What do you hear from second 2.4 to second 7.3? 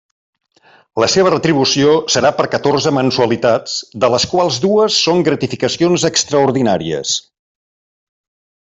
catorze mensualitats, de les quals dues són gratificacions extraordinàries.